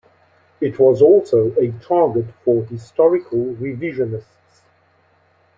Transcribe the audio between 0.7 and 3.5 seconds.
was also a target for historical